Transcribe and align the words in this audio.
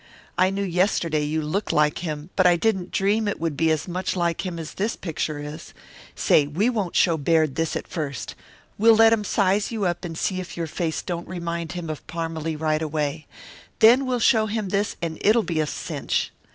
I 0.35 0.49
knew 0.49 0.63
yesterday 0.63 1.23
you 1.23 1.43
looked 1.43 1.71
like 1.71 1.99
him, 1.99 2.31
but 2.35 2.47
I 2.47 2.55
didn't 2.55 2.89
dream 2.89 3.27
it 3.27 3.39
would 3.39 3.55
be 3.55 3.69
as 3.69 3.87
much 3.87 4.15
like 4.15 4.43
him 4.47 4.57
as 4.57 4.73
this 4.73 4.95
picture 4.95 5.37
is. 5.37 5.75
Say, 6.15 6.47
we 6.47 6.71
won't 6.71 6.95
show 6.95 7.17
Baird 7.17 7.53
this 7.53 7.75
at 7.75 7.87
first. 7.87 8.33
We'll 8.79 8.95
let 8.95 9.13
him 9.13 9.23
size 9.23 9.71
you 9.71 9.85
up 9.85 10.03
and 10.03 10.17
see 10.17 10.39
if 10.41 10.57
your 10.57 10.65
face 10.65 11.03
don't 11.03 11.27
remind 11.27 11.73
him 11.73 11.87
of 11.87 12.07
Parmalee 12.07 12.55
right 12.55 12.81
away. 12.81 13.27
Then 13.77 14.07
we'll 14.07 14.19
show 14.19 14.47
him 14.47 14.69
this 14.69 14.95
and 15.03 15.19
it'll 15.21 15.43
be 15.43 15.59
a 15.59 15.67
cinch. 15.67 16.31